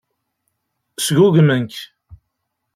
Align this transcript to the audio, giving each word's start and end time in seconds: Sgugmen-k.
Sgugmen-k. 1.05 1.73